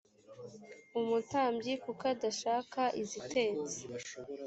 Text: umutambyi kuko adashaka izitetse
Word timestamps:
umutambyi 0.99 1.73
kuko 1.83 2.03
adashaka 2.13 2.81
izitetse 3.01 3.77